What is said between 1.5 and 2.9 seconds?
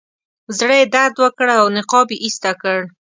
او نقاب یې ایسته کړ.